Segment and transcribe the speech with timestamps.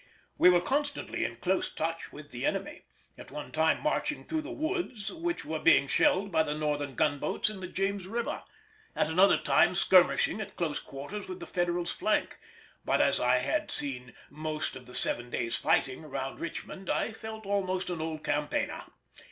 [0.39, 5.13] We were constantly in close touch with the enemy,—at one time marching through the woods,
[5.13, 10.41] which were being shelled by the Northern gunboats in the James river—at another time skirmishing
[10.41, 12.39] at close quarters with the Federals' flank;
[12.83, 17.45] but as I had seen most of the seven days' fighting round Richmond I felt
[17.45, 18.81] almost an old campaigner.